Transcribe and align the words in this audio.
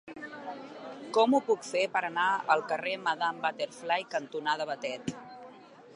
Com 1.17 1.35
ho 1.35 1.41
puc 1.49 1.67
fer 1.67 1.83
per 1.97 2.01
anar 2.09 2.25
al 2.55 2.65
carrer 2.71 2.95
Madame 3.09 3.45
Butterfly 3.47 4.01
cantonada 4.17 4.69
Batet? 4.71 5.17